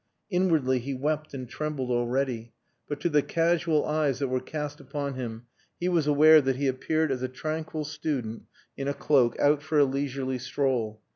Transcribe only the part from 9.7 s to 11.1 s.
a leisurely stroll.